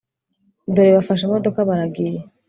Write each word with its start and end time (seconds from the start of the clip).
Dore 0.73 0.91
bafashe 0.97 1.23
imodoka 1.25 1.59
baragiye 1.69 2.19